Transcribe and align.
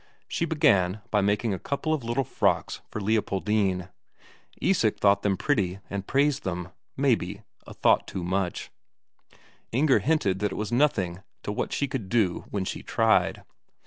She 0.27 0.45
began 0.45 1.01
by 1.11 1.21
making 1.21 1.53
a 1.53 1.59
couple 1.59 1.93
of 1.93 2.03
little 2.03 2.23
frocks 2.23 2.81
for 2.89 2.99
Leopoldine. 2.99 3.89
Isak 4.59 4.97
thought 4.99 5.21
them 5.21 5.37
pretty, 5.37 5.77
and 5.91 6.07
praised 6.07 6.43
them, 6.43 6.69
maybe, 6.97 7.43
a 7.67 7.75
thought 7.75 8.07
too 8.07 8.23
much; 8.23 8.71
Inger 9.71 9.99
hinted 9.99 10.39
that 10.39 10.51
it 10.51 10.55
was 10.57 10.71
nothing 10.71 11.21
to 11.43 11.51
what 11.51 11.71
she 11.71 11.87
could 11.87 12.09
do 12.09 12.45
when 12.49 12.65
she 12.65 12.81
tried. 12.81 13.43